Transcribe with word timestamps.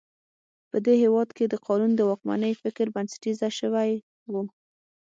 په 0.69 0.77
دې 0.85 0.95
هېواد 1.03 1.29
کې 1.37 1.45
د 1.47 1.55
قانون 1.65 1.91
د 1.95 2.01
واکمنۍ 2.09 2.53
فکر 2.63 2.85
بنسټیزه 2.95 3.49
شوی 3.59 3.91
و. 4.31 4.33